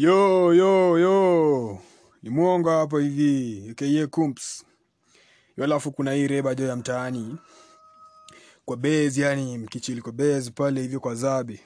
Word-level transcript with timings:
Yo, 0.00 0.54
yo, 0.54 0.98
yo. 0.98 1.78
Ni 2.22 2.30
mwongo 2.30 2.70
hapo 2.70 2.98
hivi. 2.98 3.68
AKA 3.70 4.06
Kumps. 4.06 4.64
Alafu 5.62 5.92
kuna 5.92 6.12
hii 6.12 6.26
reba 6.26 6.54
jo 6.54 6.66
ya 6.66 6.76
mtaani. 6.76 7.36
Kwa 8.64 8.76
base 8.76 9.20
yani 9.20 9.58
mkichili 9.58 10.02
kwa 10.02 10.12
base 10.12 10.50
pale 10.50 10.82
hivyo 10.82 11.00
kwa 11.00 11.14
zabe. 11.14 11.60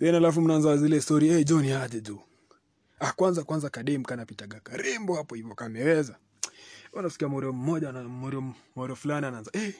Then 0.00 0.14
alafu 0.14 0.40
mnaanza 0.40 0.76
zile 0.76 1.00
story, 1.00 1.28
"Hey 1.28 1.44
John 1.44 1.72
aje 1.72 2.00
tu 2.00 2.20
Ah, 2.98 3.12
kwanza 3.12 3.44
kwanza 3.44 3.70
kadem 3.70 4.02
kanapitaga 4.02 4.60
karembo 4.60 5.14
hapo 5.14 5.34
hivyo 5.34 5.54
kameweza. 5.54 6.16
Unasikia 6.92 7.28
morio 7.28 7.52
mmoja 7.52 7.92
na 7.92 8.02
morio 8.04 8.54
morio 8.76 8.96
fulani 8.96 9.26
anaanza, 9.26 9.50
"Eh, 9.54 9.74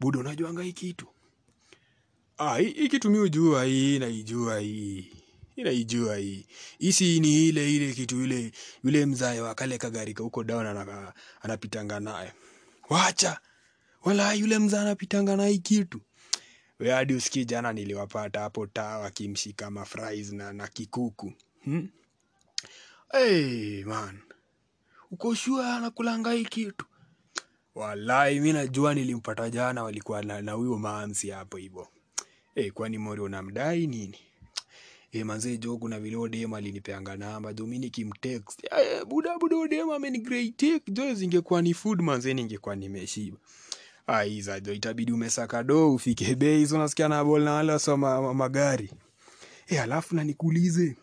budo 0.00 0.20
unajuanga 0.20 0.62
hii 0.62 0.72
kitu?" 0.72 1.06
Ah, 2.38 2.56
hii 2.58 2.88
kitu 2.88 3.10
mimi 3.10 3.24
ujua 3.24 3.64
hii 3.64 3.98
naijua 3.98 4.58
hii. 4.58 5.19
Hii 5.60 5.64
naijua 5.64 6.16
hii. 6.16 6.46
Isi 6.78 7.20
ni 7.20 7.48
ile 7.48 7.74
ile 7.76 7.92
kitu 7.92 8.24
ile 8.24 8.52
yule 8.84 9.06
mzae 9.06 9.40
wa 9.40 9.54
kale 9.54 9.78
huko 10.18 10.44
down 10.44 10.66
anapitanga 11.42 12.00
naye. 12.00 12.32
Wacha. 12.88 13.40
Wala 14.04 14.32
yule 14.32 14.58
mzae 14.58 14.80
anapitanga 14.80 15.36
naye 15.36 15.58
kitu. 15.58 16.00
We 16.78 16.90
hadi 16.90 17.14
usikii 17.14 17.44
jana 17.44 17.72
niliwapata 17.72 18.40
hapo 18.40 18.66
taa 18.66 18.98
wakimshika 18.98 19.70
mafries 19.70 20.32
na, 20.32 20.52
na 20.52 20.68
kikuku. 20.68 21.32
Hmm? 21.64 21.88
Hey, 23.12 23.84
man. 23.84 24.18
Uko 25.10 25.34
anakulanga 25.76 26.32
hii 26.32 26.44
kitu? 26.44 26.86
Walai, 27.74 28.40
mi 28.40 28.52
najua 28.52 28.94
nilimpata 28.94 29.50
jana 29.50 29.82
walikuwa 29.82 30.22
na 30.22 30.52
huyo 30.52 30.78
mansi 30.78 31.30
hapo 31.30 31.56
hivyo. 31.56 31.88
Hey, 32.54 32.70
kwani 32.70 32.98
Mori 32.98 33.20
unamdai 33.20 33.86
nini? 33.86 34.29
Eh, 35.12 35.24
manze 35.26 35.58
jo 35.58 35.76
kuna 35.78 36.00
vile 36.00 36.16
odem 36.16 36.54
alinipeanga 36.54 37.16
namba 37.16 37.52
Dominic 37.52 37.98
mtext 37.98 38.04
nikimtext. 38.04 38.64
Eh, 38.64 39.04
buda 39.06 39.38
buda 39.38 39.56
odema 39.56 39.96
ameni 39.96 40.18
great 40.18 40.56
take 40.56 40.90
jo 40.92 41.14
zingekuwa 41.14 41.62
ni 41.62 41.74
food 41.74 42.00
manze 42.02 42.34
ningekuwa 42.34 42.76
nimeshiba. 42.76 43.36
Ai 44.06 44.40
za 44.42 44.60
jo 44.60 44.72
itabidi 44.72 45.12
umesaka 45.12 45.62
do 45.62 45.94
ufike 45.94 46.34
bei 46.34 46.58
hizo 46.58 46.78
nasikia 46.78 47.08
na 47.08 47.24
bol 47.24 47.42
na 47.42 47.52
wale 47.52 47.72
wasoma 47.72 48.22
ma- 48.22 48.34
magari. 48.34 48.90
Eh, 49.66 49.82
alafu 49.82 50.14
na 50.16 50.24
nikuulize. 50.24 50.96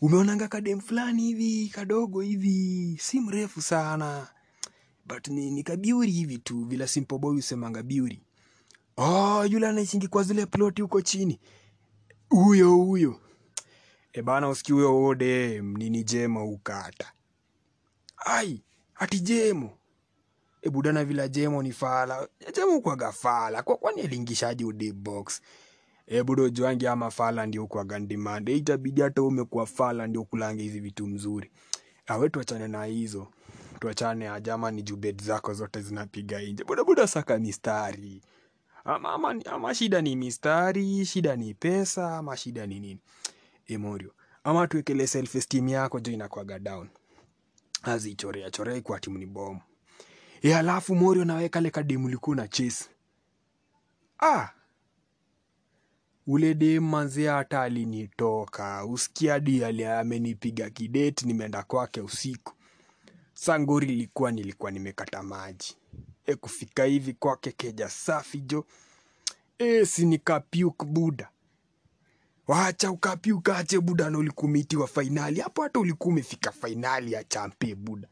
Umeonanga 0.00 0.48
kadem 0.48 0.80
fulani 0.80 1.22
hivi 1.22 1.68
kadogo 1.74 2.20
hivi 2.20 2.96
si 3.00 3.20
mrefu 3.20 3.62
sana 3.62 4.28
but 5.06 5.28
ni, 5.28 5.50
ni 5.50 5.62
kabiuri 5.62 6.10
hivi 6.10 6.38
tu 6.38 6.64
vila 6.64 6.86
simple 6.86 7.18
boy 7.18 7.36
usemanga 7.38 7.82
biuri. 7.82 8.20
Oh, 8.96 9.44
yule 9.46 9.66
anaishingi 9.68 10.08
kwa 10.08 10.22
zile 10.22 10.46
ploti 10.46 10.82
huko 10.82 11.00
chini. 11.02 11.38
Huyo 12.28 12.74
huyo. 12.76 13.20
E 14.12 14.22
bana 14.22 14.48
usiki 14.48 14.72
huyo 14.72 15.04
ode 15.04 15.60
nini 15.60 16.04
jema 16.04 16.44
ukata. 16.44 17.12
Ai, 18.16 18.62
ati 18.94 19.20
jemo. 19.20 19.70
E 20.62 20.70
budana 20.70 21.04
vila 21.04 21.28
jemo 21.28 21.62
ni 21.62 21.72
fala. 21.72 22.28
Jemo 22.54 22.80
kwa 22.80 22.96
gafala. 22.96 23.62
Kwa 23.62 23.76
kwani 23.76 24.00
alingishaji 24.00 24.64
ude 24.64 24.92
box. 24.92 25.40
E 26.06 26.22
budo 26.22 26.48
juangi 26.48 26.86
ama 26.86 27.10
fala 27.10 27.46
ndio 27.46 27.66
kwa 27.66 27.84
gandimande. 27.84 28.52
E 28.52 28.56
itabidi 28.56 29.00
hata 29.00 29.22
umekuwa 29.22 29.66
fala 29.66 30.06
ndio 30.06 30.24
kulange 30.24 30.62
hizi 30.62 30.80
vitu 30.80 31.06
mzuri. 31.06 31.50
Awe 32.06 32.28
tuachane 32.28 32.68
na 32.68 32.84
hizo. 32.84 33.26
Tuachane 33.80 34.28
ajama 34.28 34.70
ni 34.70 34.82
jubed 34.82 35.22
zako 35.22 35.54
zote 35.54 35.80
zinapiga 35.80 36.40
nje. 36.40 36.64
Buda 36.64 36.84
buda 36.84 37.06
saka 37.06 37.38
mistari. 37.38 38.22
Ama, 38.86 39.12
ama, 39.12 39.34
ama 39.46 39.74
shida 39.74 40.02
ni 40.02 40.16
mistari, 40.16 41.04
shida 41.06 41.36
ni 41.36 41.54
pesa, 41.54 42.16
ama 42.18 42.36
shida 42.36 42.66
ni 42.66 42.80
nini? 42.80 43.00
Emorio. 43.66 44.12
Ama 44.44 44.66
tuwekele 44.66 45.06
self 45.06 45.34
esteem 45.34 45.68
yako 45.68 46.00
jo 46.00 46.12
inakuaga 46.12 46.58
down. 46.58 46.88
Azichorea 47.82 48.50
chorea 48.50 48.80
kwa 48.80 49.00
timu 49.00 49.18
ni 49.18 49.26
bomu. 49.26 49.60
E 50.42 50.54
alafu 50.54 50.94
Morio 50.94 51.24
naweka 51.24 51.60
le 51.60 51.70
kademu 51.70 52.06
ulikuwa 52.06 52.36
na 52.36 52.48
chase. 52.48 52.84
Ah, 54.22 54.48
ule 56.26 56.54
demu 56.54 56.88
manzia 56.88 57.32
hata 57.34 57.62
alinitoka. 57.62 58.84
Usikia 58.86 59.32
hadi 59.32 59.64
amenipiga 59.84 60.70
kideti 60.70 61.26
nimeenda 61.26 61.62
kwake 61.62 62.00
usiku. 62.00 62.52
Sangori 63.34 63.88
ilikuwa 63.92 64.32
nilikuwa 64.32 64.70
nimekata 64.70 65.22
maji. 65.22 65.76
E 66.26 66.34
kufika 66.34 66.84
hivi 66.84 67.12
kwake 67.12 67.52
keja 67.52 67.88
safi 67.88 68.40
jo. 68.40 68.64
E 69.58 69.86
si 69.86 70.06
nikapiuk 70.06 70.84
buda. 70.84 71.30
Wacha 72.46 72.90
ukapiuka 72.90 73.56
ache 73.58 73.80
buda 73.80 74.10
na 74.10 74.18
ulikumiti 74.18 74.76
wa 74.76 74.86
fainali. 74.88 75.40
Hapo 75.40 75.62
hata 75.62 75.80
ulikuwa 75.80 76.12
umefika 76.12 76.52
fainali 76.52 77.12
ya 77.12 77.24
champe 77.24 77.74
buda. 77.74 78.08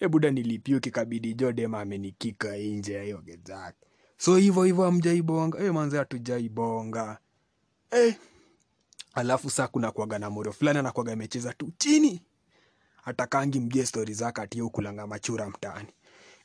E 0.00 0.08
buda 0.08 0.30
nilipiuki 0.30 0.90
kabidi 0.90 1.34
jo 1.34 1.52
dema 1.52 1.80
amenikika 1.80 2.56
nje 2.56 3.02
hiyo 3.02 3.18
gezake. 3.18 3.78
So 4.16 4.36
hivyo 4.36 4.62
hivyo 4.64 4.84
amjaibonga 4.84 5.58
E 5.58 5.70
manze 5.70 5.98
hatujaibonga. 5.98 7.18
E, 7.96 8.16
alafu 9.14 9.50
saa 9.50 9.68
kuna 9.68 9.90
kuaga 9.90 10.18
na 10.18 10.30
moro 10.30 10.52
fulani 10.52 10.78
anakuaga 10.78 11.12
amecheza 11.12 11.52
tu 11.52 11.72
chini. 11.78 12.22
Atakangi 13.04 13.60
mgie 13.60 13.86
stori 13.86 14.14
zake 14.14 14.40
atie 14.40 14.62
ukulanga 14.62 15.06
machura 15.06 15.48
mtaani. 15.48 15.88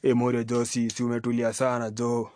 E 0.02 0.14
Morio 0.14 0.44
jo 0.44 0.66
si, 0.66 0.90
si 0.90 1.04
umetulia 1.04 1.54
sana 1.54 1.90
jo. 1.92 2.32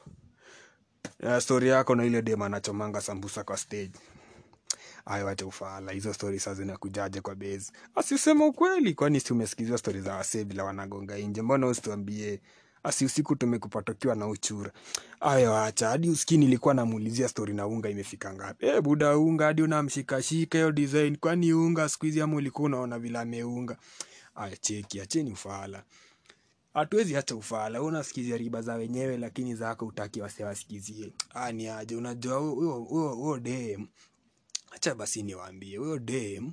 Story 1.40 1.68
yako 1.70 1.96
na 1.96 2.06
ile 2.06 2.22
dem 2.22 2.42
anachomanga 2.42 3.02
sambusa 3.02 3.44
kwa 3.44 3.58
stage. 3.58 3.92
Ayo 5.06 5.26
wacha 5.26 5.46
ufala, 5.46 5.92
hizo 5.92 6.14
story 6.14 6.40
saa 6.40 6.54
zinakujaje 6.54 7.22
kwa 7.22 7.36
base. 7.36 7.72
Asisema 7.96 8.46
ukweli, 8.46 8.94
kwani 8.94 9.20
si 9.20 9.34
umesikizia 9.34 9.78
story 9.78 10.02
za 10.02 10.16
wasee 10.16 10.44
bila 10.44 10.64
wanagonga 10.64 11.18
nje. 11.18 11.42
Mbona 11.42 11.68
usituambie 11.68 12.42
asi 12.84 13.06
usiku 13.06 13.36
tumekupata 13.36 14.16
na 14.16 14.28
uchura. 14.28 14.72
Ayo 15.20 15.58
acha, 15.58 15.88
hadi 15.90 16.10
usikii 16.10 16.38
nilikuwa 16.38 16.74
namuulizia 16.74 17.28
story 17.28 17.54
na 17.54 17.68
unga 17.68 17.90
imefika 17.90 18.34
ngapi. 18.34 18.66
Eh, 18.66 18.82
buda 18.82 19.18
unga 19.18 19.46
hadi 19.46 19.62
unamshikashika 19.62 20.58
hiyo 20.58 20.72
design. 20.72 21.18
Kwani 21.18 21.54
unga 21.54 21.90
siku 21.90 22.06
hizi 22.06 22.22
ama 22.22 22.36
ulikuwa 22.36 22.66
unaona 22.66 23.00
vile 23.00 23.20
ameunga. 23.20 23.78
Aya 24.36 24.58
cheki, 24.58 25.02
acheni 25.02 25.32
ufala. 25.32 25.84
Hatuwezi 26.74 27.16
acha 27.16 27.36
ufala. 27.36 27.80
Wewe 27.80 27.90
unasikizia 27.92 28.38
riba 28.38 28.62
za 28.62 28.74
wenyewe 28.76 29.18
lakini 29.18 29.56
zako 29.56 29.86
utaki 29.86 30.22
wase. 30.22 30.44
Ah, 31.34 31.52
ni 31.52 31.68
aje? 31.68 31.96
Unajua 31.96 32.38
huyo 32.38 32.72
huyo 32.72 33.10
huyo 33.10 33.38
basi 34.96 35.24
niwaambie 35.24 35.78
huyo 35.78 36.00
dem 36.00 36.52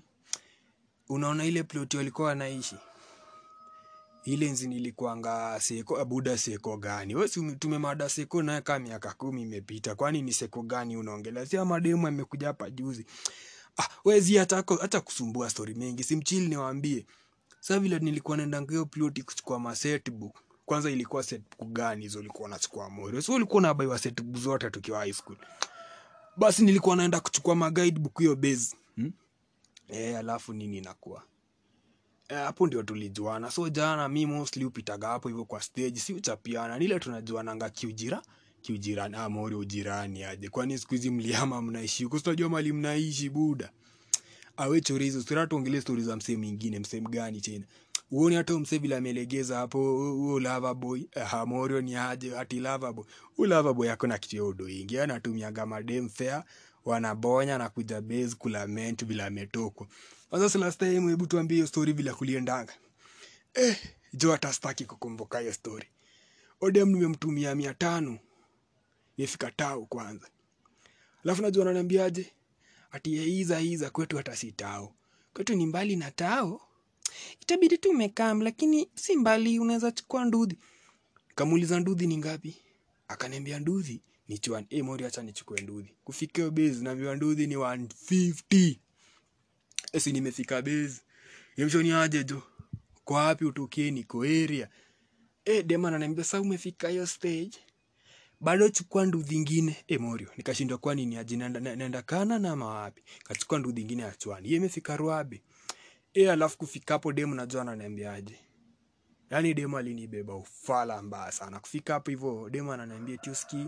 unaona 1.08 1.44
ile 1.44 1.62
ploti 1.62 1.96
walikuwa 1.96 2.28
wanaishi? 2.28 2.76
Ile 4.24 4.50
nzi 4.50 4.68
nilikuanga 4.68 5.60
seko 5.60 5.98
abuda 6.00 6.38
seko 6.38 6.76
gani? 6.76 7.28
Si 7.28 7.56
tumemada 7.56 8.08
seko 8.08 8.42
naye 8.42 8.60
kaa 8.60 8.78
miaka 8.78 9.12
kumi 9.12 9.42
imepita. 9.42 9.94
Kwani 9.94 10.22
ni 10.22 10.32
seko 10.32 10.62
gani 10.62 10.96
unaongelea? 10.96 11.46
Si 11.46 11.56
amademu 11.56 12.06
amekuja 12.06 12.46
hapa 12.46 12.70
juzi. 12.70 13.06
Ah 13.78 13.88
wezi 14.04 14.36
hata 14.36 14.56
hata 14.80 15.00
kusumbua 15.00 15.50
stori 15.50 15.74
mengi. 15.74 16.04
Simchili 16.04 16.48
niwaambie 16.48 17.06
sasa 17.60 17.80
vile 17.80 17.98
nilikuwa 17.98 18.36
naenda 18.36 18.60
hiyo 18.68 18.86
ploti 18.86 19.22
kuchukua 19.22 19.58
masetbook. 19.58 20.36
kwanza 20.66 20.90
ilikuwa 20.90 21.22
setbook 21.22 21.68
gani 21.72 22.02
hizo 22.02 22.18
ulikuwa 22.18 22.48
unachukua 22.48 22.90
Moro. 22.90 23.22
so 23.22 23.34
ulikuwa 23.34 23.58
unabaiwa 23.58 23.98
setbook 23.98 24.36
zote 24.36 24.70
tukiwa 24.70 24.98
high 24.98 25.12
school. 25.12 25.36
Basi 26.36 26.64
nilikuwa 26.64 26.96
naenda 26.96 27.20
kuchukua 27.20 27.54
maguidebook 27.54 28.18
hiyo 28.18 28.36
base. 28.36 28.76
Hmm? 28.96 29.12
eh 29.88 30.18
alafu 30.18 30.52
nini 30.52 30.78
inakuwa? 30.78 31.22
Eh, 32.28 32.38
hapo 32.38 32.66
ndio 32.66 32.82
tulijuana. 32.82 33.50
So 33.50 33.68
jana 33.68 34.08
mi 34.08 34.26
mostly 34.26 34.64
upitaga 34.64 35.08
hapo 35.08 35.28
hivyo 35.28 35.44
kwa 35.44 35.62
stage 35.62 36.00
si 36.00 36.12
uchapiana 36.12 36.78
nile 36.78 36.98
tunajuananga 36.98 37.70
kiujira 37.70 38.22
kiujirani. 38.62 39.16
Ah, 39.16 39.28
mori 39.28 39.54
ujirani 39.54 40.24
aje. 40.24 40.48
Kwani 40.48 40.78
siku 40.78 40.94
hizi 40.94 41.10
mliama 41.10 41.62
mnaishi 41.62 42.04
huko? 42.04 42.18
Sitajua 42.18 42.48
mali 42.48 42.72
mnaishi 42.72 43.30
buda 43.30 43.72
awe 44.60 44.80
hizo 44.98 45.22
sura 45.22 45.46
tuongelee 45.46 45.80
stori 45.80 46.02
za 46.02 46.16
msee 46.16 46.36
mwingine 46.36 46.78
msee 46.78 47.00
mgani 47.00 47.40
tena. 47.40 47.64
Uone 48.10 48.36
hata 48.36 48.58
msee 48.58 48.78
vile 48.78 48.96
amelegeza 48.96 49.56
hapo 49.56 49.78
huo 50.12 50.40
lava 50.40 50.74
boy 50.74 51.02
hamorio 51.24 51.80
ni 51.80 51.94
aje 51.96 52.38
ati 52.38 52.60
lava 52.60 52.92
boy. 52.92 53.04
Huo 53.36 53.46
lava 53.46 53.72
boy 53.72 53.90
akona 53.90 54.18
kitu 54.18 54.36
ya 54.36 54.44
udo 54.44 54.68
ingi 54.68 54.98
anatumiaga 54.98 55.66
madem 55.66 56.08
fair 56.08 56.44
wanabonya 56.84 57.58
na 57.58 57.68
kuja 57.68 58.00
base 58.00 58.34
kulament 58.38 59.04
vile 59.04 59.22
ametokwa. 59.22 59.86
Sasa 60.30 60.50
sila 60.50 60.72
time 60.72 61.10
hebu 61.10 61.26
tuambie 61.26 61.54
hiyo 61.56 61.66
story 61.66 61.92
vile 61.92 62.12
kuliendanga. 62.12 62.72
Eh 63.54 63.76
jo 64.12 64.32
atastaki 64.32 64.84
kukumbuka 64.84 65.38
hiyo 65.38 65.52
story. 65.52 65.86
Odem 66.60 66.88
nimemtumia 66.88 67.54
mia 67.54 67.74
tano 67.74 68.18
nifika 69.18 69.50
tao 69.50 69.84
kwanza. 69.86 70.26
Alafu 71.24 71.42
najua 71.42 71.62
ananiambiaje 71.64 72.32
ati 72.90 73.16
ya 73.16 73.24
iza 73.24 73.60
iza 73.60 73.90
kwetu 73.90 74.16
hata 74.16 74.36
si 74.36 74.52
tao. 74.52 74.94
Kwetu 75.34 75.54
ni 75.54 75.66
mbali 75.66 75.96
na 75.96 76.10
tao. 76.10 76.60
Itabidi 77.40 77.78
tu 77.78 77.90
umekam 77.90 78.42
lakini 78.42 78.88
si 78.94 79.16
mbali 79.16 79.58
unaweza 79.58 79.92
chukua 79.92 80.24
ndudhi. 80.24 80.58
Kamuuliza 81.34 81.80
ndudhi 81.80 82.06
ni 82.06 82.16
ngapi? 82.16 82.56
Akaniambia 83.08 83.58
ndudhi 83.58 84.00
ni 84.28 84.38
chuan. 84.38 84.66
e 84.70 84.82
mori 84.82 85.04
acha 85.04 85.22
nichukue 85.22 85.60
ndudhi. 85.60 85.94
Kufikia 86.04 86.50
base 86.50 86.80
naambiwa 86.82 87.16
ndudhi 87.16 87.46
ni 87.46 87.56
150 87.56 88.76
esi 89.92 90.12
nimefika 90.12 90.62
base. 90.62 91.00
Yemshoni 91.56 91.92
aje 91.92 92.24
jo? 92.24 92.42
Kwa 93.04 93.24
wapi 93.24 93.44
utokeni 93.44 94.04
ko 94.04 94.22
area? 94.22 94.68
Eh 95.44 95.64
dema 95.66 95.88
ananiambia 95.88 96.40
umefika 96.40 96.88
hiyo 96.88 97.06
stage 97.06 97.50
bado 98.40 98.68
chukua 98.68 99.06
nduthi 99.06 99.34
ingine 99.34 99.76
emorio 99.88 100.08
morio 100.08 100.28
nikashindwa 100.36 100.78
kwani 100.78 101.06
ni 101.06 101.16
aje 101.16 101.36
naenda, 101.36 101.60
na- 101.60 101.76
naenda 101.76 102.02
kana 102.02 102.38
na 102.38 102.56
mawapi 102.56 103.02
kachukua 103.24 103.58
nduthi 103.58 103.80
ingine 103.80 104.02
ya 104.02 104.10
chwani 104.14 104.48
yeye 104.48 104.56
imefika 104.56 104.96
ruabe 104.96 105.42
e 106.14 106.30
alafu 106.30 106.58
kufika 106.58 106.94
hapo 106.94 107.12
demu 107.12 107.34
najua 107.34 107.62
ananiambiaje. 107.62 108.38
Yaani 109.30 109.54
demu 109.54 109.78
alinibeba 109.78 110.34
ufala 110.34 111.02
mbaya 111.02 111.32
sana. 111.32 111.60
Kufika 111.60 111.92
hapo 111.92 112.10
hivyo 112.10 112.50
demu 112.50 112.72
ananiambia 112.72 113.16
tuski 113.16 113.66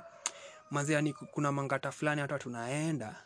mazee 0.70 0.92
yani 0.94 1.12
kuna 1.12 1.52
mangata 1.52 1.92
fulani 1.92 2.20
hata 2.20 2.38
tunaenda. 2.38 3.24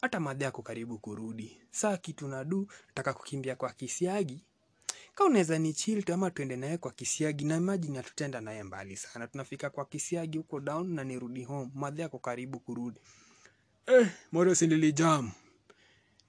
Hata 0.00 0.20
madhe 0.20 0.44
yako 0.44 0.62
karibu 0.62 0.98
kurudi. 0.98 1.60
Saa 1.70 1.96
kitu 1.96 2.28
nadu 2.28 2.68
nataka 2.88 3.12
kukimbia 3.14 3.56
kwa 3.56 3.72
kisiagi 3.72 4.44
ka 5.16 5.24
unaweza 5.24 5.58
ni 5.58 5.72
chill 5.72 6.02
tu 6.02 6.12
ama 6.14 6.30
tuende 6.30 6.56
naye 6.56 6.78
kwa 6.78 6.92
kisiagi 6.92 7.44
na 7.44 7.56
imagine 7.56 7.96
hatutaenda 7.96 8.40
naye 8.40 8.62
mbali 8.62 8.96
sana. 8.96 9.26
Tunafika 9.26 9.70
kwa 9.70 9.84
kisiagi 9.84 10.38
huko 10.38 10.60
down 10.60 10.94
na 10.94 11.04
nirudi 11.04 11.44
home. 11.44 11.70
Madhe 11.74 12.02
yako 12.02 12.18
karibu 12.18 12.60
kurudi. 12.60 13.00
Eh, 13.86 14.08
morio 14.32 14.54
sindilijamu 14.54 15.32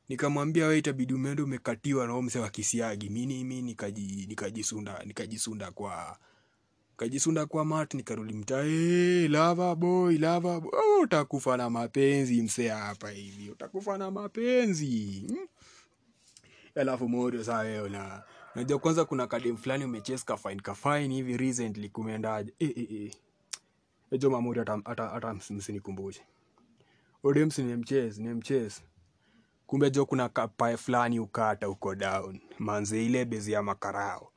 nikamwambia 0.09 0.67
we 0.67 0.77
itabidi 0.77 1.13
umeenda 1.13 1.43
umekatiwa 1.43 2.07
na 2.07 2.13
huyo 2.13 2.41
wa 2.41 2.49
kisiagi. 2.49 3.09
Mimi 3.09 3.43
mimi 3.43 3.61
nikaji 3.61 4.25
nikajisunda 4.27 5.03
nikajisunda 5.05 5.71
kwa 5.71 6.17
kajisunda 6.97 7.45
kwa 7.45 7.65
mat 7.65 7.93
nikarudi 7.93 8.33
mtaa. 8.33 8.63
Hey, 8.63 9.27
lava 9.27 9.75
boy 9.75 10.17
lava 10.17 10.59
boy. 10.59 10.71
Oh, 10.79 11.01
utakufa 11.01 11.57
na 11.57 11.69
mapenzi 11.69 12.41
msee 12.41 12.69
hapa 12.69 13.09
hivi. 13.09 13.49
Utakufa 13.49 13.97
na 13.97 14.11
mapenzi. 14.11 15.23
Hmm? 15.27 15.47
alafu 16.75 17.09
morio 17.09 17.43
saa 17.43 17.63
na 17.89 18.23
najua 18.57 18.79
kwanza 18.79 19.05
kuna 19.05 19.27
kadem 19.27 19.57
fulani 19.57 19.83
umeches 19.85 20.25
kafain 20.25 20.59
kafain 20.61 21.13
hivi 21.13 21.37
recently 21.37 21.89
kumeendaje 21.89 22.53
eh, 22.59 22.73
eh, 22.77 22.91
eh. 22.91 23.11
ejo 24.11 24.29
mamuri 24.29 24.59
hata 24.59 24.81
hata 24.85 25.07
hata 25.07 25.33
msinikumbushe. 25.33 26.21
Odemsi 27.23 27.61
nimemches 27.63 28.17
nimemches 28.17 28.83
kumbe 29.67 29.91
jo 29.91 30.05
kuna 30.05 30.29
kapae 30.29 30.77
fulani 30.77 31.19
ukata 31.19 31.69
uko 31.69 31.95
down. 31.95 32.39
Manze 32.59 33.05
ile 33.05 33.25
bezi 33.25 33.51
ya 33.51 33.63
makarao. 33.63 34.31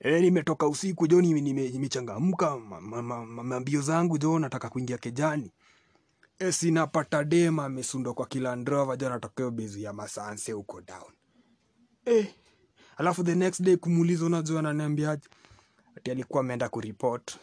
Eh, 0.00 0.20
nimetoka 0.22 0.66
usiku 0.68 1.06
jo 1.06 1.20
nime- 1.20 1.40
nime- 1.40 1.68
nimechangamka. 1.70 2.58
Ma- 2.58 2.80
ma- 2.80 3.02
ma- 3.02 3.26
ma- 3.26 3.42
mambio 3.44 3.80
zangu 3.80 4.18
jo 4.18 4.38
nataka 4.38 4.68
kuingia 4.68 4.98
kejani. 4.98 5.52
E, 6.38 6.52
sinapata 6.52 7.24
dema 7.24 7.64
amesundwa 7.64 8.14
kwa 8.14 8.26
kilandrova 8.26 8.96
jo 8.96 9.08
natokeo 9.08 9.50
bezi 9.50 9.82
ya 9.82 9.92
masanse 9.92 10.52
huko 10.52 10.80
down. 10.80 11.12
E, 12.06 12.34
alafu 12.96 13.24
the 13.24 13.34
next 13.34 13.62
day 13.62 13.76
kumuuliza 13.76 14.26
unajua 14.26 14.58
ananiambiaje? 14.58 15.28
Ati 15.96 16.10
alikuwa 16.10 16.40
ameenda 16.40 16.68
kuripot 16.68 17.36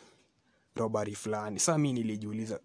robari 0.76 1.16
fulani. 1.16 1.60
Saa 1.60 1.78
mi 1.78 1.94
nilijiuliza 1.94 2.60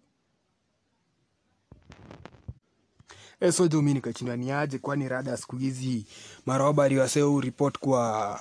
e, 3.39 3.51
so 3.51 3.67
jo 3.67 3.81
nikachindaniaje? 3.81 4.77
kwani 4.77 5.09
rada 5.09 5.37
siku 5.37 5.57
hizi 5.57 6.05
marobari 6.45 6.97
waseo 6.97 7.41
report 7.41 7.79
kwa 7.79 8.39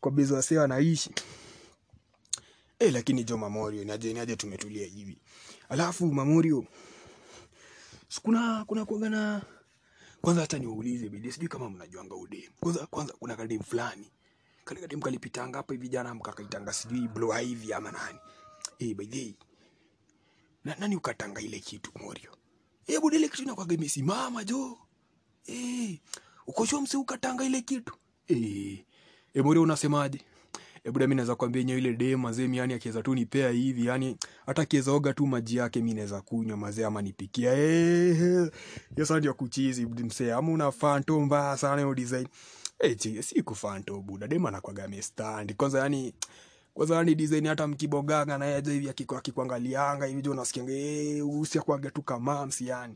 kwa 0.00 0.10
bezi 0.12 0.32
wasee 0.32 0.56
wanaishi 0.58 1.10
e, 2.78 2.90
lakini 2.90 3.24
jo 3.24 3.36
mamorio 3.38 3.84
niaje 3.84 4.12
niaje 4.12 4.36
tumetulia 4.36 4.86
hivi. 4.86 5.18
Alafu 5.68 6.06
mamorio 6.06 6.64
sikuna 8.08 8.64
kuna 8.64 8.84
kuanga 8.84 9.08
na 9.10 9.42
kwanza 10.20 10.40
hata 10.40 10.58
niwaulize 10.58 11.08
bidii, 11.08 11.32
sijui 11.32 11.48
kama 11.48 11.70
mnajuanga 11.70 12.14
udem 12.14 12.50
kwanza 12.60 12.86
kwanza 12.86 13.12
kuna 13.18 13.36
kadem 13.36 13.60
fulani. 13.62 14.10
Kale 14.64 14.80
kadem 14.80 15.00
kalipitanga 15.00 15.58
hapa 15.58 15.74
hivi 15.74 15.88
jana 15.88 16.14
mkakaitanga 16.14 16.72
sijui 16.72 17.08
blow 17.08 17.32
hivi 17.32 17.72
ama 17.72 17.92
nani. 17.92 18.18
Eh 18.78 18.94
by 18.96 19.06
the 19.06 19.34
na 20.64 20.74
nani 20.74 20.96
ukatanga 20.96 21.40
ile 21.40 21.60
kitu 21.60 21.90
morio? 22.02 22.30
Eh 22.86 23.00
ile 23.12 23.28
kitu 23.28 23.42
inakwaga 23.42 23.74
imesimama 23.74 24.44
jo. 24.44 24.78
Eh 25.46 25.98
ukoshwa 26.46 26.80
msi 26.82 26.96
ukatanga 26.96 27.44
ile 27.44 27.60
kitu? 27.62 27.94
Eh 28.28 28.84
eh 29.34 29.44
morio 29.44 29.62
unasemaje 29.62 30.20
Eh 30.84 30.92
buda, 30.92 31.06
mi 31.06 31.14
naweza 31.14 31.34
kwambia 31.34 31.60
yenyewe 31.60 31.78
ile 31.78 31.92
dem 31.94 32.20
mazee, 32.20 32.42
mimi 32.42 32.56
yani 32.56 32.74
akiweza 32.74 33.02
tu 33.02 33.14
nipea 33.14 33.50
hivi, 33.50 33.86
yani 33.86 34.16
hata 34.46 34.62
akiweza 34.62 34.92
oga 34.92 35.12
tu 35.14 35.26
maji 35.26 35.56
yake 35.56 35.78
mimi 35.80 35.94
naweza 35.94 36.20
kunywa 36.20 36.56
mazee, 36.56 36.84
ama 36.84 37.02
nipikia 37.02 37.52
eh, 37.54 38.50
sasa 38.96 39.18
ndio 39.18 39.34
kuchizi 39.34 39.86
msee, 39.86 40.32
ama 40.32 40.52
una 40.52 40.72
fanto 40.72 41.20
mbaya 41.20 41.56
sana 41.56 41.76
hiyo 41.82 41.94
design. 41.94 42.28
Eh, 42.78 42.96
si 43.22 43.42
kufanto 43.42 44.00
buda, 44.00 44.28
dem 44.28 44.46
anakwaga 44.46 44.84
amestand 44.84 45.54
kwanza, 45.56 45.78
yani 45.78 46.14
kwanza 46.74 46.96
yani 46.96 47.14
design 47.14 47.46
hata 47.46 47.66
mkiboganga 47.66 48.38
na 48.38 48.46
yeye 48.46 48.60
hivi 48.62 48.88
akikuangalianga 48.88 50.06
hivi 50.06 50.18
ndio 50.20 50.32
unasikianga 50.32 50.72
eh, 50.72 51.28
usiakwaga 51.28 51.90
tu 51.90 52.02
kama 52.02 52.46
msi 52.46 52.66
yani. 52.66 52.94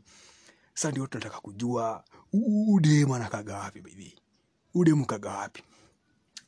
Sasa 0.73 0.91
ndio 0.91 1.07
tunataka 1.07 1.39
kujua 1.39 2.03
u- 2.33 2.73
u 2.75 2.79
dem 2.79 3.11
anakaga 3.11 3.57
wapi 3.57 3.81
baby, 3.81 4.13
udem 4.73 5.05
kaga 5.05 5.29
wapi 5.31 5.63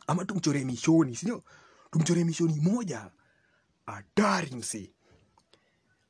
ama 0.08 0.26
tumchore 0.26 0.66
mishoni 0.66 1.16
sio? 1.16 1.44
tumchore 1.92 2.24
mishoni 2.24 2.60
moja. 2.60 3.12
Hatari 3.86 4.56
msee. 4.56 4.92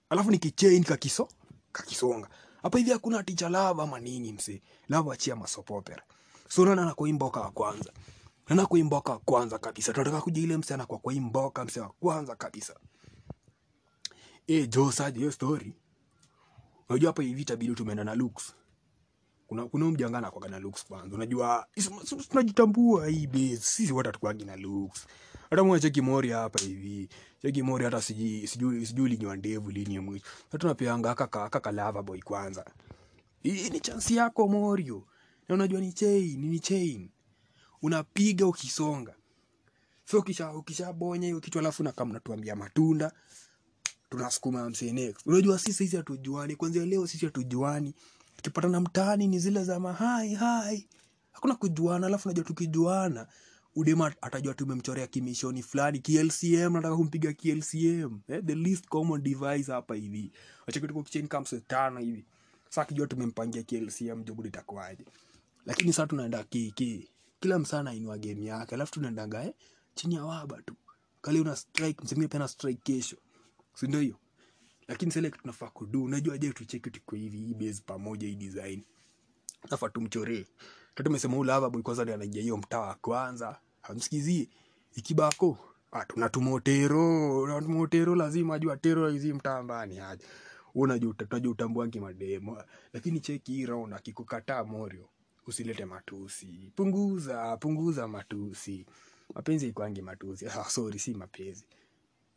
Alafu 0.09 0.31
nikichain 0.31 0.83
kakiso 0.83 1.27
kakisonga. 1.71 2.29
Hapa 2.61 2.77
hivi 2.77 2.91
hakuna 2.91 3.23
ticha 3.23 3.49
lava 3.49 3.83
ama 3.83 3.99
nini 3.99 4.33
msee. 4.33 4.61
Lava 4.89 5.13
achia 5.13 5.35
masopopera 5.35 6.03
so 6.49 6.65
nana 6.65 6.85
nakuimboka 6.85 7.39
wa 7.41 7.51
kwanza? 7.51 7.91
Nana 8.49 8.65
kuimboka 8.65 9.11
wa 9.11 9.19
kwanza 9.19 9.59
kabisa? 9.59 9.93
Tunataka 9.93 10.21
kuja 10.21 10.41
ile 10.41 10.57
msee 10.57 10.73
anakuwa 10.73 10.99
kwa 10.99 11.13
imboka 11.13 11.61
wa 11.81 11.89
kwanza 11.99 12.35
kabisa. 12.35 12.75
E 14.47 14.67
jo 14.67 14.91
saji 14.91 15.19
hiyo 15.19 15.31
story. 15.31 15.73
Unajua 16.89 17.09
hapa 17.09 17.23
hivi 17.23 17.41
itabidi 17.41 17.75
tumeenda 17.75 18.03
na 18.03 18.15
looks 18.15 18.53
kuna 19.47 19.65
kuna 19.65 19.85
mjanga 19.85 20.21
na 20.49 20.59
looks 20.59 20.85
kwanza. 20.85 21.15
Unajua 21.15 21.67
tunajitambua 22.29 23.07
hii 23.07 23.27
base. 23.27 23.57
Sisi 23.57 23.93
wote 23.93 24.09
hatukuangi 24.09 24.45
na 24.45 24.55
looks. 24.55 25.07
Hata 25.49 25.63
mwa 25.63 25.79
cheki 25.79 26.01
mori 26.01 26.29
hapa 26.29 26.59
hivi. 26.59 27.09
Cheki 27.41 27.63
mori 27.63 27.85
hata 27.85 28.01
sijui 28.01 28.47
sijui 28.47 28.85
sijui 28.85 29.09
linywa 29.09 29.35
ndevu 29.35 29.71
lini 29.71 29.95
ya 29.95 30.01
mwisho. 30.01 30.25
Hata 30.43 30.57
tunapeanga 30.57 31.15
kaka 31.15 31.49
kaka 31.49 31.71
lava 31.71 32.03
boy 32.03 32.19
kwanza. 32.21 32.65
Hii 33.43 33.69
ni 33.69 33.79
chance 33.79 34.13
yako 34.15 34.47
morio. 34.47 35.03
Na 35.47 35.55
unajua 35.55 35.79
ni 35.81 35.93
chain 35.93 36.39
ni 36.49 36.59
chain. 36.59 37.09
Unapiga 37.81 38.47
ukisonga. 38.47 39.15
So 40.05 40.19
ukisha 40.19 40.51
ukishabonya 40.53 41.27
hiyo 41.27 41.39
kitu 41.39 41.59
alafu 41.59 41.83
nakam 41.83 42.11
natuambia 42.11 42.55
matunda 42.55 43.11
tunasukuma 44.09 44.69
msee 44.69 44.91
next. 44.91 45.27
Unajua 45.27 45.59
sisi 45.59 45.73
sisi 45.73 45.97
hatujuani. 45.97 46.55
Kwanzia 46.55 46.85
leo 46.85 47.07
sisi 47.07 47.25
hatujuani 47.25 47.93
tukipatana 48.37 48.81
mtaani 48.81 49.27
ni 49.27 49.39
zile 49.39 49.63
za 49.63 49.79
mahai 49.79 50.33
hai 50.33 50.87
hakuna 51.31 51.55
kujuana 51.55 52.07
alafu 52.07 52.27
najua 52.27 52.43
tukijuana 52.45 53.27
udema 53.75 54.13
atajua 54.21 54.53
tumemchorea 54.53 55.07
kimishoni 55.07 55.63
fulani 55.63 55.99
klcm 55.99 56.73
nataka 56.73 56.95
kumpiga 56.95 57.33
klcm 57.33 58.19
eh, 58.27 58.43
the 58.45 58.55
least 58.55 58.87
common 58.87 59.23
device 59.23 59.71
hapa 59.71 59.95
hivi. 59.95 60.31
Wachakituko 60.67 61.03
kicheni 61.03 61.27
kama 61.27 61.41
msee 61.41 61.59
tano 61.59 61.99
hivi. 61.99 62.25
Sa 62.69 62.81
akijua 62.81 63.07
tumempangia 63.07 63.63
klcm 63.63 64.23
jobudu 64.23 64.47
itakuwaje. 64.47 65.05
Lakini 65.65 65.93
saa 65.93 66.07
tunaenda 66.07 66.43
kiki. 66.43 67.09
Kila 67.39 67.59
msana 67.59 67.93
inua 67.93 68.17
game 68.17 68.45
yake 68.45 68.75
alafu 68.75 68.91
tunaendaga 68.93 69.43
eh, 69.43 69.53
chini 69.95 70.15
ya 70.15 70.25
waba 70.25 70.61
tu. 70.61 70.75
Kali 71.21 71.39
una 71.39 71.55
strike 71.55 72.03
msengine 72.03 72.27
pia 72.27 72.39
na 72.39 72.47
strike 72.47 72.81
kesho. 72.83 73.17
Sindio 73.73 73.99
hiyo 73.99 74.15
lakini 74.87 75.11
sile 75.11 75.29
kitu 75.29 75.41
tunafaa 75.41 75.71
unajua 75.93 76.37
je 76.37 76.53
tucheki 76.53 76.91
tuko 76.91 77.15
hivi 77.15 77.37
hii 77.37 77.53
base 77.53 77.83
pamoja 77.85 78.27
hii 78.27 78.35
design. 78.35 78.83
Nafaa 79.71 79.89
tumchoree 79.89 80.45
tatu 80.95 81.03
tumesema 81.03 81.33
huyu 81.33 81.43
lava 81.43 81.69
boy 81.69 81.81
kwanza 81.81 82.05
ndiye 82.05 82.41
hiyo 82.43 82.57
mtaa 82.57 82.93
kwanza. 83.01 83.59
Hamsikizie 83.81 84.49
ikibako 84.95 85.57
ah 85.91 86.05
tuna 86.05 86.29
tumotero 86.29 87.47
na 87.47 87.61
tumotero 87.61 88.15
lazima 88.15 88.55
ajua 88.55 88.77
tero 88.77 89.09
hizi 89.09 89.33
mtaa 89.33 89.63
mbani 89.63 89.99
aje. 89.99 90.25
Unajua 90.75 91.11
uta- 91.11 91.25
tunajua 91.25 91.51
utambuangi 91.51 91.99
mademo 91.99 92.63
lakini 92.93 93.19
cheki 93.19 93.51
hii 93.53 93.65
round 93.65 93.93
akikukataa 93.93 94.63
morio 94.63 95.09
usilete 95.47 95.85
matusi. 95.85 96.71
Punguza 96.75 97.57
punguza 97.57 98.07
matusi. 98.07 98.85
Mapenzi 99.35 99.67
ikwangi 99.67 100.01
matusi. 100.01 100.45
Ah, 100.47 100.63
sorry 100.69 100.99
si 100.99 101.13
mapenzi 101.13 101.65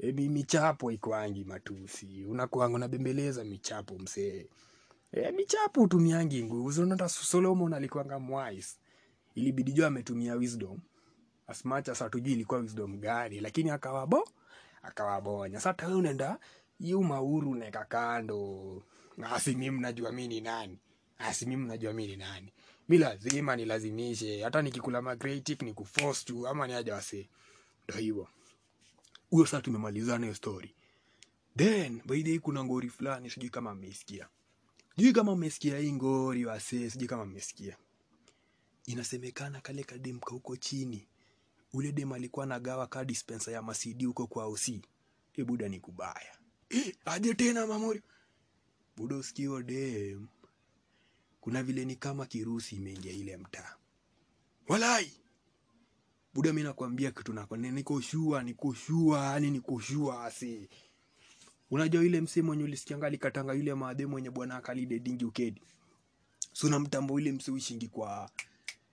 e, 0.01 0.13
mi- 0.13 0.29
michapo 0.29 0.93
ikwangi 0.93 1.45
matusi. 1.45 2.25
Unakuanga 2.25 2.77
unabembeleza 2.77 3.45
michapo 3.45 3.99
msee. 3.99 4.47
E, 5.13 5.33
michapo 5.33 5.83
utumiangi 5.83 6.45
nguvu. 6.45 6.83
Unaona 6.83 7.09
solomon 7.09 7.73
alikuanga 7.73 8.19
mwise 8.19 8.77
ilibidi 9.35 9.73
jua 9.73 9.87
ametumia 9.87 10.35
wisdom. 10.35 10.79
As 11.47 11.65
much 11.65 11.89
as 11.89 11.99
hatujui 11.99 12.33
ilikuwa 12.33 12.61
wisdom 12.61 13.01
gani 13.01 13.41
lakini 13.41 13.71
akawabo 13.71 14.29
akawabonya 14.83 15.61
sasa 15.61 15.87
wewe 15.87 15.99
unaenda 15.99 16.39
yu 16.81 17.03
mauru 17.03 17.55
neka 17.55 17.85
kando. 17.85 18.83
Asi 19.23 19.51
mimi 19.55 19.71
mnajua 19.71 20.13
mimi 20.13 20.29
ni 20.29 20.41
nani. 20.41 20.79
Asi 21.19 21.47
mimi 21.47 21.65
mnajua 21.65 21.93
mimi 21.93 22.09
ni 22.11 22.17
nani. 22.17 22.53
Mi 22.89 22.99
lazima 22.99 23.57
nilazimishe. 23.57 24.43
Hata 24.43 24.63
nikikula 24.63 25.03
magretic 25.03 25.63
ni 25.63 25.73
kuforce 25.75 26.25
tu 26.25 26.49
ama 26.49 26.67
ni 26.67 26.73
aje 26.73 26.93
wase 26.93 27.29
Ndio 27.89 28.01
hivyo 28.01 28.29
huyo 29.31 29.47
saa 29.47 29.61
tumemalizana 29.61 30.27
hiyo 30.27 30.35
story. 30.35 30.75
Then 31.57 32.03
by 32.07 32.39
kuna 32.39 32.65
ngori 32.65 32.89
fulani 32.89 33.31
sijui 33.31 33.51
kama 33.51 33.75
mmeisikia. 33.75 34.29
Sijui 34.97 35.13
kama 35.13 35.37
mmesikia 35.37 35.79
hii 35.79 35.93
ngori 35.93 36.45
wase 36.45 36.91
sijui 36.91 37.09
kama 37.09 37.25
mmesikia 37.27 37.77
inasemekana 38.87 39.61
kale 39.61 39.85
kademka 39.85 40.31
huko 40.31 40.57
chini 40.57 41.07
ule 41.73 41.93
dem 41.93 42.13
alikuwa 42.13 42.47
nagawa 42.47 42.87
ka 42.87 43.05
dispensa 43.05 43.53
ya 43.53 43.63
masidi 43.63 44.05
huko 44.05 44.27
kwa 44.27 44.49
usi 44.49 44.83
e 45.35 45.45
buda 45.45 45.69
ni 45.69 45.81
kubaya. 45.81 46.39
E, 46.71 46.97
aje 47.05 47.35
tena 47.35 47.67
mamori 47.67 48.03
buda 48.97 49.17
usikio 49.17 49.63
dem. 49.63 50.27
Kuna 51.41 51.63
vile 51.63 51.85
ni 51.85 51.97
kama 51.97 52.27
kirusi 52.27 52.77
imeingia 52.77 53.13
ile 53.13 53.37
mtaa. 53.37 53.77
Walai 54.69 55.13
buda 56.35 56.53
mi 56.53 56.63
nakwambia 56.63 57.11
kitu 57.11 57.33
nako. 57.33 57.57
Niko 57.57 58.01
shua 58.01 58.43
niko 58.43 58.75
shua 58.75 59.25
yani 59.27 59.51
niko 59.51 59.81
asi 60.23 60.69
unajua 61.71 62.05
ile 62.05 62.21
msee 62.21 62.43
mwenye 62.43 62.65
ulisikianga 62.65 63.07
alikatanga 63.07 63.53
yule 63.53 63.75
maadhe 63.75 64.07
mwenye 64.07 64.31
bwana 64.31 64.57
akalide 64.57 64.99
dingi 64.99 65.25
ukedi 65.25 65.63
so 66.53 66.67
unamtambua 66.67 67.21
ile 67.21 67.33
msee 67.33 67.53
ushingi 67.53 67.89
kwa 67.89 68.31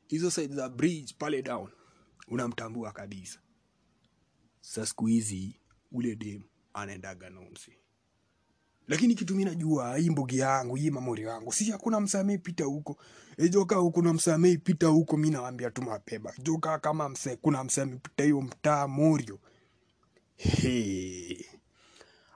hizo 0.07 0.31
side 0.31 0.53
za 0.55 0.69
bridge 0.69 1.15
pale 1.17 1.41
down? 1.41 1.69
Unamtambua 2.27 2.91
kabisa. 2.91 3.39
Sa 4.61 4.85
siku 4.85 5.05
hizi 5.05 5.59
ule 5.91 6.15
dem 6.15 6.41
anaendaga 6.73 7.29
na 7.29 7.41
msee 7.41 7.77
lakini 8.87 9.15
kitu 9.15 9.35
mi 9.35 9.45
najua 9.45 9.97
hii 9.97 10.09
mbogi 10.09 10.37
yangu 10.37 10.75
hii 10.75 10.89
mamori 10.89 11.23
yangu 11.23 11.53
si 11.53 11.71
hakuna 11.71 11.99
msamei 11.99 12.37
pita 12.37 12.63
huko. 12.63 12.97
E 13.37 13.49
joka 13.49 13.83
kuna 13.83 14.13
msamei 14.13 14.57
pita 14.57 14.87
huko 14.87 15.17
mi 15.17 15.29
nawambia 15.29 15.71
tu 15.71 15.81
mapema. 15.81 16.33
Joka 16.43 16.79
kama 16.79 17.09
mse 17.09 17.35
kuna 17.35 17.63
msamei 17.63 17.97
pita 17.99 18.23
hiyo 18.23 18.41
mtaa 18.41 18.87
morio. 18.87 19.39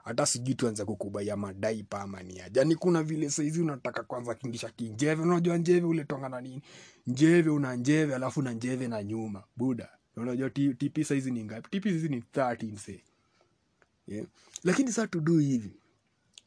Hata 0.04 0.26
sijui 0.26 0.54
tuanze 0.54 0.84
kukubaia 0.84 1.36
madaipa 1.36 2.00
ama 2.00 2.22
ni 2.22 2.40
aje. 2.40 2.58
Yani 2.60 2.76
kuna 2.76 3.02
vile 3.02 3.30
saizi 3.30 3.60
unataka 3.62 4.02
kwanza 4.02 4.34
kindisha 4.34 4.70
kinjeve. 4.70 5.22
Unajua 5.22 5.56
njeve 5.58 5.86
uletonga 5.86 6.28
na 6.28 6.40
nini? 6.40 6.62
Njeve 7.06 7.50
una 7.50 7.74
njeve 7.76 8.14
alafu 8.14 8.42
na 8.42 8.52
njeve 8.52 8.88
na 8.88 9.02
nyuma. 9.02 9.42
Buda. 9.56 9.88
Unajua 10.16 10.50
tp 10.50 11.02
saizi 11.04 11.30
ni 11.30 11.44
ngapi? 11.44 11.80
Tp 11.80 11.84
saizi 11.84 12.08
ni 12.08 12.22
13 12.34 12.76
se 12.76 13.00
yeah. 14.08 14.26
lakini 14.64 14.92
saa 14.92 15.06
tudu 15.06 15.38
hivi 15.38 15.76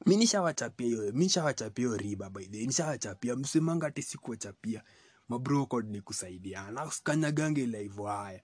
mi 0.06 0.18
nishawachapia 0.18 0.88
hiyo 0.88 1.12
mi 1.14 1.24
nishawachapia 1.24 1.86
hiyo 1.86 1.98
riba 1.98 2.30
by 2.30 2.46
the 2.46 2.58
way 2.58 2.66
nishawachapia. 2.66 3.36
Msemanga 3.36 3.88
ati 3.88 4.02
sikuwachapia. 4.02 4.84
Mabrokod 5.30 5.90
ni 5.90 6.02
kusaidiana 6.02 6.92
kanyagange 7.04 7.66
live 7.66 8.04
haya. 8.04 8.42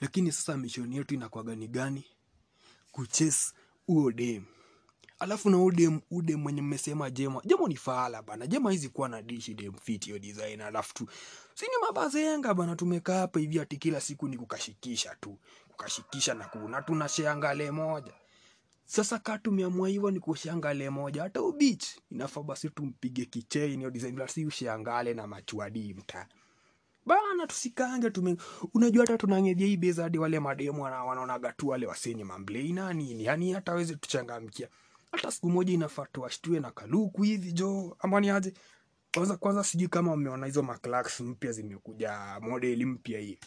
Lakini 0.00 0.32
sasa 0.32 0.56
mishoni 0.56 0.96
yetu 0.96 1.14
inakwaga 1.14 1.54
ni 1.56 1.68
gani? 1.68 2.04
Kuches 2.92 3.54
huo 3.86 4.12
dem. 4.12 4.44
Alafu 5.18 5.50
na 5.50 5.58
udem 5.58 6.00
udem 6.10 6.40
mwenye 6.40 6.62
mmesema 6.62 7.10
jema 7.10 7.42
jema 7.44 7.68
ni 7.68 7.76
faala 7.76 8.22
bana. 8.22 8.46
Jema 8.46 8.70
hizi 8.72 8.88
kuwa 8.88 9.08
na 9.08 9.22
dishi 9.22 9.54
dem 9.54 9.72
fit 9.82 10.04
hiyo 10.04 10.18
design 10.18 10.60
alafu 10.60 10.94
tu 10.94 11.06
sini 11.54 11.70
mabazenga 11.86 12.54
bana 12.54 12.76
tumekaa 12.76 13.18
hapa 13.18 13.40
hivi 13.40 13.60
ati 13.60 13.76
kila 13.76 14.00
siku 14.00 14.28
ni 14.28 14.36
kukashikisha 14.36 15.14
tu. 15.20 15.38
Kukashikisha 15.68 16.34
na 16.34 16.44
kuna 16.44 16.82
tuna 16.82 17.08
sheangale 17.08 17.70
moja 17.70 18.12
sasa 18.90 19.18
kaa 19.18 19.38
tumeamua 19.38 19.88
hivyo 19.88 20.10
ni 20.10 20.20
kushangale 20.20 20.90
moja. 20.90 21.22
Hata 21.22 21.42
ubich 21.42 21.84
inafaa 22.10 22.42
basi 22.42 22.70
tumpige 22.70 23.24
kichei 23.24 23.76
niyo 23.76 23.90
design 23.90 24.26
si 24.26 24.46
ushangale 24.46 25.14
na 25.14 25.26
machuadi 25.26 25.94
mta 25.94 26.26
bana 27.06 27.46
tusikange 27.46 28.10
tume 28.10 28.36
unajua 28.74 29.02
hata 29.02 29.18
tunangeje 29.18 29.66
hii 29.66 29.76
beza 29.76 30.02
hadi 30.02 30.18
wale 30.18 30.40
mademu 30.40 30.82
wana- 30.82 31.04
wanaonaga 31.04 31.52
tu 31.52 31.68
wale 31.68 31.86
wasenye 31.86 32.24
mamblei 32.24 32.72
na 32.72 32.92
nini 32.92 33.24
yani 33.24 33.52
hata 33.52 33.74
wezi 33.74 33.96
tuchangamkia. 33.96 34.68
Hata 35.12 35.30
siku 35.30 35.50
moja 35.50 35.74
inafaa 35.74 36.06
tuwashtue 36.06 36.60
na 36.60 36.70
kaluku 36.70 37.22
hivi 37.22 37.52
jo 37.52 37.96
ama 38.00 38.20
ni 38.20 38.30
aje? 38.30 38.54
Kwanza 39.14 39.36
kwanza 39.36 39.64
sijui 39.64 39.88
kama 39.88 40.12
umeona 40.12 40.46
hizo 40.46 40.62
maclax 40.62 41.20
mpya 41.20 41.52
zimekuja 41.52 42.40
modeli 42.40 42.84
mpya 42.84 43.20
hivi 43.20 43.38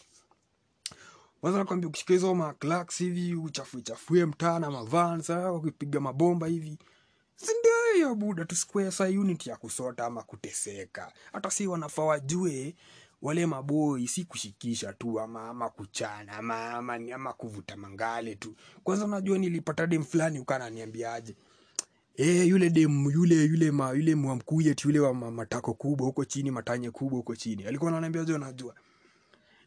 kwanza 1.41 1.59
nakwambia 1.59 1.87
ukishika 1.89 2.13
hizo 2.13 2.35
maclax 2.35 2.97
hivi 2.97 3.35
uchafue 3.35 3.81
chafue 3.81 4.25
mtaa 4.25 4.59
na 4.59 4.71
mavansa 4.71 5.51
ukipiga 5.53 5.99
mabomba 5.99 6.47
hivi. 6.47 6.77
Sindio 7.35 7.71
hiyo 7.95 8.15
buda? 8.15 8.45
Tusikue 8.45 8.91
sa 8.91 9.03
unit 9.05 9.47
ya 9.47 9.55
kusota 9.55 10.05
ama 10.05 10.23
kuteseka. 10.23 11.11
Hata 11.33 11.51
si 11.51 11.67
wanafaa 11.67 12.03
wajue 12.03 12.75
wale 13.21 13.45
maboi 13.45 14.07
si 14.07 14.23
kushikisha 14.23 14.93
tu 14.93 15.19
ama, 15.19 15.49
ama 15.49 15.69
kuchana 15.69 16.33
ama, 16.37 16.69
ama, 16.71 16.93
ama 17.15 17.33
kuvuta 17.33 17.77
mangale 17.77 18.35
tu. 18.35 18.55
Kwanza 18.83 19.05
unajua 19.05 19.37
nilipata 19.37 19.87
dem 19.87 20.03
fulani 20.03 20.39
ukananiambiaje 20.39 21.35
Eh, 22.15 22.47
yule 22.47 22.69
dem 22.69 23.11
yule 23.11 23.35
yule 23.45 23.71
ma 23.71 23.91
yule 23.91 24.15
mwamkuyet 24.15 24.85
yule 24.85 24.99
wa 24.99 25.13
matako 25.13 25.73
kubwa 25.73 26.07
huko 26.07 26.25
chini 26.25 26.51
matanye 26.51 26.91
kubwa 26.91 27.17
huko 27.17 27.35
chini. 27.35 27.63
Alikuwa 27.63 27.91
ananiambia 27.91 28.23
jo 28.23 28.37
najua 28.37 28.75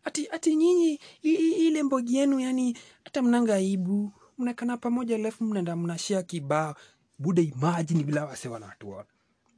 ati 0.05 0.29
ati 0.31 0.57
nyinyi 0.57 1.01
ile 1.23 1.83
mbogi 1.83 2.17
yenu 2.17 2.41
yani 2.41 2.77
hata 3.05 3.23
mnanga 3.23 3.55
aibu. 3.55 4.13
Mnakana 4.39 4.77
pamoja 4.77 5.15
alafu 5.15 5.45
mnaenda 5.45 5.77
mnashia 5.77 6.23
kibao. 6.23 6.75
Buda 7.19 7.43
imagine 7.43 8.05
bila 8.05 8.25
wase 8.25 8.49
wanatuona. 8.49 9.05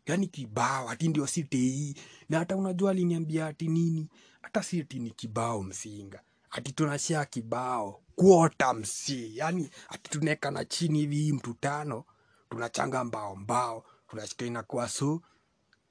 Yani 0.07 0.27
kibao 0.27 0.91
ati 0.91 1.09
ndio 1.09 1.27
sitei. 1.27 1.95
Na 2.29 2.39
hata 2.39 2.57
unajua 2.57 2.91
aliniambia 2.91 3.47
ati 3.47 3.69
nini? 3.69 4.09
Hata 4.43 4.63
si 4.63 4.87
ni 4.95 5.11
kibao 5.11 5.63
msinga. 5.63 6.21
Ati 6.51 6.73
tunashia 6.73 7.25
kibao 7.25 8.03
kuota 8.17 8.75
msi. 8.75 9.37
Yani 9.37 9.71
ati 9.89 10.11
tunaekana 10.11 10.65
chini 10.65 10.99
hivi 10.99 11.33
mtu 11.33 11.55
tano 11.55 12.05
tunachanga 12.51 13.05
mbao 13.05 13.37
mbao. 13.37 13.85
Tunashika 14.09 14.47
inakuwa 14.47 14.89
so 14.89 15.23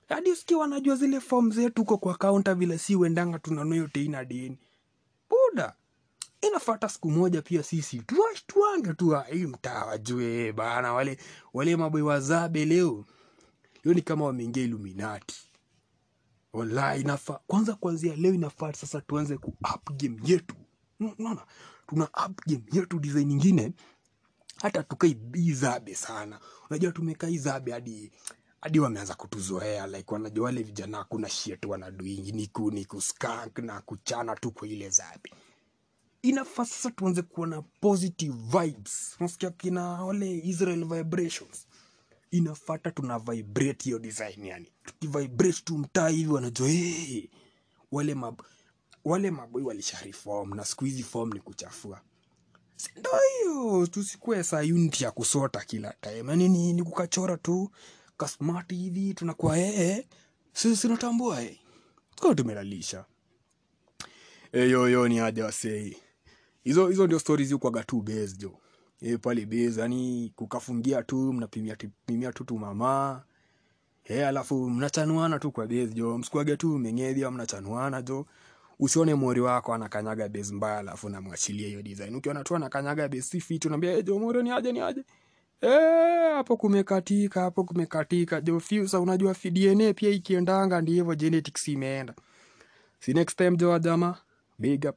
hadi 0.09 0.31
usikia 0.31 0.57
wanajua 0.57 0.95
zile 0.95 1.19
form 1.19 1.51
zetu 1.51 1.81
huko 1.81 1.97
kwa 1.97 2.17
kaunta 2.17 2.55
vile 2.55 2.77
si 2.77 2.95
uendanga 2.95 3.39
tunanoyo 3.39 3.87
teina 3.87 4.25
deni. 4.25 4.57
Buda 5.29 5.75
inafata 6.41 6.89
siku 6.89 7.11
moja 7.11 7.41
pia 7.41 7.63
sisi. 7.63 8.03
Tuange 8.47 8.93
tu 8.93 9.15
ah, 9.15 9.23
hii 9.23 9.45
mtaa 9.45 9.85
wajue 9.85 10.51
bana 10.53 10.93
wale 10.93 11.17
wale 11.53 11.75
maboi 11.75 12.01
wazabe 12.01 12.65
leo. 12.65 13.05
Hiyo 13.83 13.95
ni 13.95 14.01
kama 14.01 14.25
wameingia 14.25 14.63
iluminati 14.63 15.35
wallahi 16.53 17.01
inafaa 17.01 17.39
kwanza 17.47 17.73
kuanzia 17.73 18.15
leo 18.15 18.33
inafaa 18.33 18.73
sasa 18.73 19.01
tuanze 19.01 19.37
ku 19.37 19.53
up 19.75 19.91
game 20.01 20.17
yetu. 20.25 20.55
Unaona 20.99 21.41
tuna 21.87 22.03
up 22.25 22.45
game 22.47 22.63
yetu 22.71 22.99
design 22.99 23.27
nyingine. 23.27 23.73
Hata 24.61 24.83
tukai 24.83 25.17
izabe 25.33 25.95
sana. 25.95 26.39
Unajua 26.69 26.91
tumekaa 26.91 27.27
izabe 27.27 27.71
hadi 27.71 28.11
hadi 28.61 28.79
wameanza 28.79 29.15
kutuzoea 29.15 29.87
like 29.87 30.13
wanajua 30.13 30.45
wale 30.45 30.63
vijana 30.63 31.03
kuna 31.03 31.29
shit 31.29 31.65
wanaduingi 31.65 32.31
ni 32.31 32.47
ku 32.47 32.71
ni 32.71 32.87
na 33.61 33.81
kuchana 33.81 34.35
tu 34.35 34.51
kwa 34.51 34.67
ile 34.67 34.89
zabi. 34.89 35.33
Inafaa 36.21 36.65
sasa 36.65 36.91
tuanze 36.91 37.21
kuona 37.21 37.61
positive 37.61 38.33
vibes. 38.59 39.15
Unasikia 39.19 39.49
kina 39.51 39.83
wale 40.03 40.37
israel 40.37 40.85
vibrations? 40.85 41.67
Inafata 42.31 42.91
tuna 42.91 43.19
vibrate 43.19 43.83
hiyo 43.83 43.99
design 43.99 44.45
yani. 44.45 44.71
Tukivibrate 44.85 45.61
tu 45.63 45.77
mtaa 45.77 46.09
hivi 46.09 46.31
wanajua 46.31 46.67
hey, 46.67 47.27
wale 47.91 48.15
mab 48.15 48.41
wale 49.05 49.31
maboi 49.31 49.63
walisha 49.63 49.99
reform 50.01 50.53
na 50.55 50.65
siku 50.65 50.85
hizi 50.85 51.03
form 51.03 51.33
ni 51.33 51.39
kuchafua. 51.39 52.01
Si 52.75 52.89
ndo 52.99 53.09
hiyo? 53.39 53.87
Tusikue 53.87 54.43
saa 54.43 54.59
unity 54.61 55.03
ya 55.03 55.11
kusota 55.11 55.59
kila 55.59 55.93
time. 56.01 56.29
Yani 56.31 56.49
ni, 56.49 56.73
ni 56.73 56.83
kukachora 56.83 57.37
tu 57.37 57.71
kasmart 58.17 58.71
hivi 58.73 59.13
tunakuwa 59.13 59.57
ee 59.59 60.05
sisi 60.53 60.75
sinatambua 60.81 61.41
e 61.43 61.59
tukawa 62.15 62.35
tumelalisha. 62.35 63.05
Eyoyo 64.51 65.07
ni 65.07 65.19
aja 65.19 65.45
wasei. 65.45 65.97
Hizo 66.63 66.87
hizo 66.87 67.05
ndio 67.07 67.19
stori 67.19 67.45
ziukwaga 67.45 67.83
tu 67.83 68.01
base 68.01 68.35
jo 68.37 68.57
e, 69.01 69.17
pale 69.17 69.45
base 69.45 69.81
yani 69.81 70.33
kukafungia 70.35 71.03
tu 71.03 71.33
mnapimia 71.33 71.77
pimia 72.05 72.31
tu 72.31 72.43
tu 72.43 72.59
mama. 72.59 73.23
E, 74.03 74.25
alafu 74.25 74.69
mnachanuana 74.69 75.39
tu 75.39 75.51
kwa 75.51 75.67
base 75.67 75.87
jo 75.87 76.17
msikuage 76.17 76.57
tu 76.57 76.77
mengedhia 76.79 77.31
mnachanuana 77.31 78.01
jo. 78.01 78.25
Usione 78.79 79.15
mori 79.15 79.41
wako 79.41 79.73
anakanyaga 79.73 80.29
base 80.29 80.53
mbaya 80.53 80.77
alafu 80.79 81.09
namwachilia 81.09 81.67
hiyo 81.67 81.81
design. 81.81 82.15
Ukiona 82.15 82.43
tu 82.43 82.55
anakanyaga 82.55 83.07
base 83.07 83.21
si 83.21 83.41
fit 83.41 83.65
unaambia 83.65 83.91
"Eh, 83.97 84.03
jo 84.05 84.19
mori 84.19 84.43
ni 84.43 84.51
aje 84.51 84.71
ni 84.71 84.79
aje 84.79 85.03
Eh, 85.61 86.35
e, 86.35 86.57
kumekatika 86.57 87.41
hapo 87.41 87.63
kumekatika. 87.63 88.41
Jo 88.41 88.59
fuse 88.59 88.97
unajua 88.97 89.33
DNA 89.51 89.93
pia 89.93 90.09
ikiendanga 90.09 90.81
ndivyo 90.81 91.15
genetics 91.15 91.67
imeenda. 91.67 92.13
See 92.99 93.13
next 93.13 93.37
time 93.37 93.57
jo 93.57 93.79
jamaa 93.79 94.17
big 94.59 94.85
up 94.89 94.95